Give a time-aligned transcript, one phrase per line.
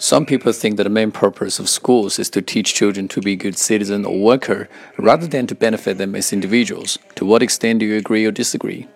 [0.00, 3.34] Some people think that the main purpose of schools is to teach children to be
[3.34, 6.98] good citizen or worker rather than to benefit them as individuals.
[7.16, 8.86] To what extent do you agree or disagree?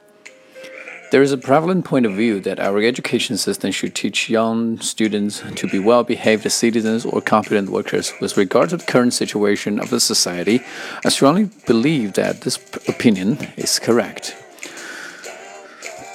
[1.10, 5.42] There is a prevalent point of view that our education system should teach young students
[5.56, 8.14] to be well behaved citizens or competent workers.
[8.18, 10.62] With regard to the current situation of the society,
[11.04, 12.56] I strongly believe that this
[12.88, 14.41] opinion is correct.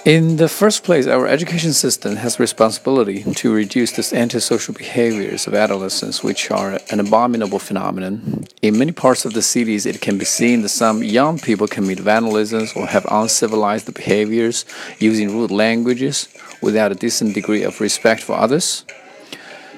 [0.08, 5.54] In the first place, our education system has responsibility to reduce the antisocial behaviors of
[5.54, 8.46] adolescents, which are an abominable phenomenon.
[8.62, 12.00] In many parts of the cities, it can be seen that some young people commit
[12.00, 14.64] vandalism or have uncivilized behaviors,
[14.98, 16.30] using rude languages
[16.62, 18.86] without a decent degree of respect for others.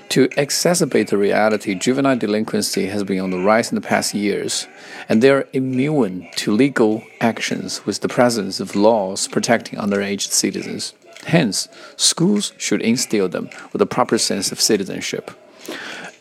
[0.09, 4.68] To exacerbate the reality, juvenile delinquency has been on the rise in the past years,
[5.08, 10.95] and they are immune to legal actions with the presence of laws protecting underage citizens.
[11.27, 15.29] Hence, schools should instill them with a proper sense of citizenship.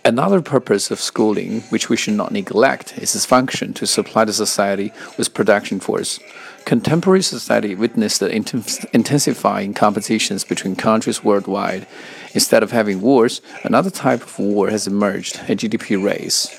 [0.09, 4.33] Another purpose of schooling, which we should not neglect, is its function to supply the
[4.33, 6.19] society with production force.
[6.65, 11.87] Contemporary society witnessed the intensifying competitions between countries worldwide.
[12.33, 16.59] Instead of having wars, another type of war has emerged a GDP race.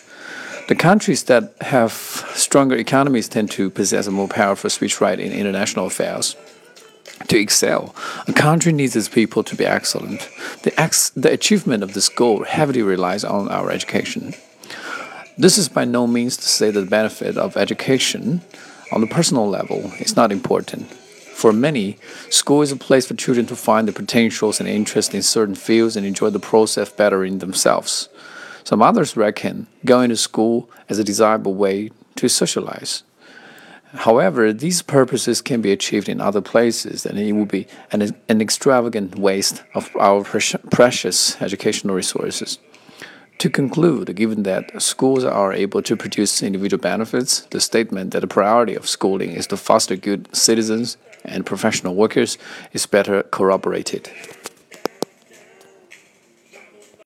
[0.68, 1.92] The countries that have
[2.36, 6.36] stronger economies tend to possess a more powerful speech right in international affairs.
[7.28, 7.94] To excel,
[8.28, 10.30] a country needs its people to be excellent.
[10.64, 14.34] The, ex the achievement of this goal heavily relies on our education.
[15.38, 18.42] This is by no means to say that the benefit of education
[18.92, 20.92] on the personal level is not important.
[20.92, 21.98] For many,
[22.30, 25.96] school is a place for children to find their potentials and interests in certain fields
[25.96, 28.10] and enjoy the process bettering themselves.
[28.66, 33.04] Some others reckon going to school as a desirable way to socialize.
[33.94, 38.40] However, these purposes can be achieved in other places, and it would be an, an
[38.40, 42.60] extravagant waste of our precious educational resources.
[43.40, 48.28] To conclude, given that schools are able to produce individual benefits, the statement that the
[48.28, 52.38] priority of schooling is to foster good citizens and professional workers
[52.74, 54.12] is better corroborated.